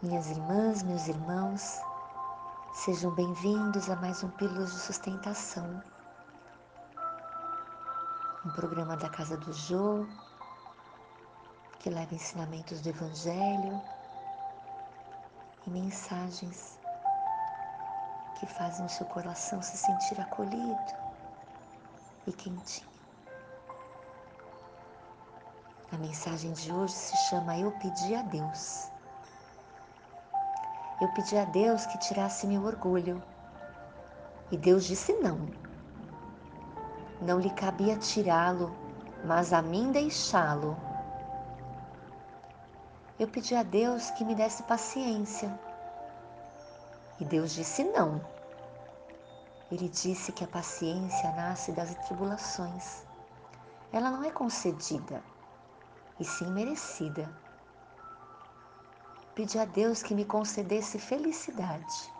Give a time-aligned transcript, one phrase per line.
[0.00, 1.80] Minhas irmãs, meus irmãos,
[2.72, 5.82] sejam bem-vindos a mais um Pílulas de Sustentação,
[8.46, 10.06] um programa da Casa do Jô
[11.80, 13.82] que leva ensinamentos do Evangelho
[15.66, 16.78] e mensagens
[18.38, 20.94] que fazem o seu coração se sentir acolhido
[22.24, 22.88] e quentinho.
[25.90, 28.96] A mensagem de hoje se chama Eu Pedi a Deus.
[31.00, 33.22] Eu pedi a Deus que tirasse meu orgulho.
[34.50, 35.48] E Deus disse não.
[37.20, 38.76] Não lhe cabia tirá-lo,
[39.24, 40.76] mas a mim deixá-lo.
[43.16, 45.56] Eu pedi a Deus que me desse paciência.
[47.20, 48.20] E Deus disse não.
[49.70, 53.04] Ele disse que a paciência nasce das tribulações.
[53.92, 55.22] Ela não é concedida
[56.18, 57.28] e sim merecida.
[59.38, 62.12] Pedi a Deus que me concedesse felicidade.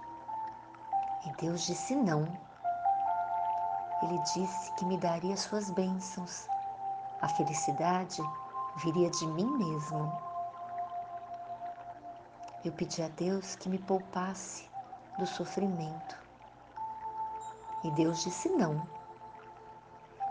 [1.27, 2.23] E Deus disse não.
[4.05, 6.47] Ele disse que me daria suas bênçãos.
[7.21, 8.23] A felicidade
[8.77, 10.17] viria de mim mesmo.
[12.65, 14.71] Eu pedi a Deus que me poupasse
[15.19, 16.17] do sofrimento.
[17.83, 18.89] E Deus disse não.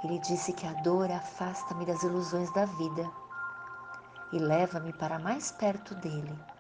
[0.06, 3.12] Ele disse que a dor afasta-me das ilusões da vida
[4.32, 6.57] e leva-me para mais perto dele.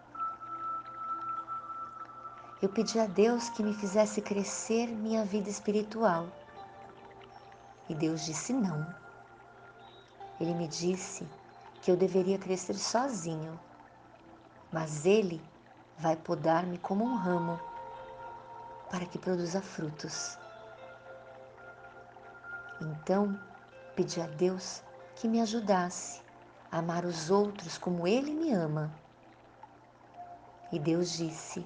[2.59, 6.27] Eu pedi a Deus que me fizesse crescer minha vida espiritual.
[7.87, 8.83] E Deus disse não.
[10.39, 11.27] Ele me disse
[11.83, 13.59] que eu deveria crescer sozinho,
[14.71, 15.39] mas Ele
[15.99, 17.59] vai podar-me como um ramo
[18.89, 20.35] para que produza frutos.
[22.81, 23.39] Então,
[23.95, 24.81] pedi a Deus
[25.15, 26.21] que me ajudasse
[26.71, 28.91] amar os outros como Ele me ama.
[30.71, 31.65] E Deus disse: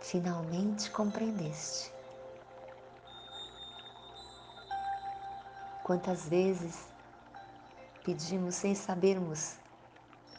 [0.00, 1.92] Finalmente compreendeste.
[5.82, 6.86] Quantas vezes
[8.04, 9.56] pedimos sem sabermos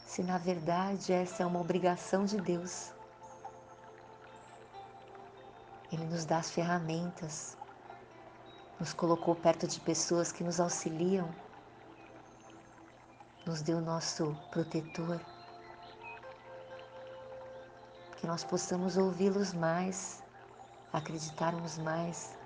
[0.06, 2.92] se na verdade essa é uma obrigação de Deus.
[5.92, 7.56] Ele nos dá as ferramentas,
[8.78, 11.28] nos colocou perto de pessoas que nos auxiliam
[13.46, 15.20] nos dê o nosso protetor,
[18.20, 20.22] que nós possamos ouvi-los mais,
[20.92, 22.36] acreditarmos mais.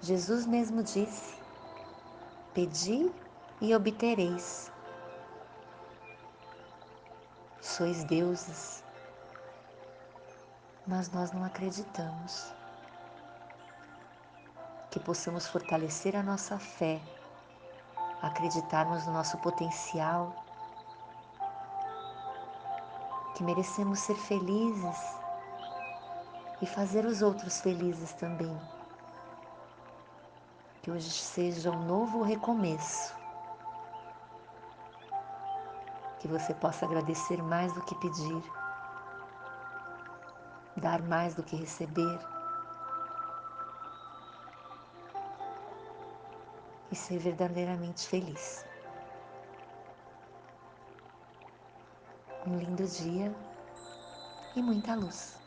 [0.00, 1.40] Jesus mesmo disse:
[2.52, 3.08] Pedi
[3.60, 4.72] e obtereis.
[7.60, 8.82] Sois deuses,
[10.84, 12.52] mas nós não acreditamos.
[14.90, 17.00] Que possamos fortalecer a nossa fé
[18.22, 20.34] acreditarmos no nosso potencial,
[23.38, 25.16] que merecemos ser felizes
[26.60, 28.60] e fazer os outros felizes também.
[30.82, 33.16] Que hoje seja um novo recomeço.
[36.18, 38.42] Que você possa agradecer mais do que pedir,
[40.76, 42.18] dar mais do que receber.
[46.90, 48.64] e ser verdadeiramente feliz.
[52.48, 53.30] Um lindo dia
[54.56, 55.37] e muita luz.